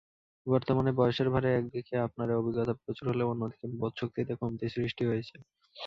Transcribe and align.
বর্তমানে 0.47 0.91
বয়সের 0.97 1.29
ভারে 1.33 1.49
একদিকে 1.53 1.95
আপনার 2.07 2.29
অভিজ্ঞতা 2.39 2.73
প্রচুর 2.81 3.05
হলেও 3.11 3.31
অন্যদিকে 3.31 3.65
বোধশক্তিতে 3.79 4.33
কমতি 4.41 4.65
সৃষ্টি 4.75 5.03
হয়েছে। 5.05 5.35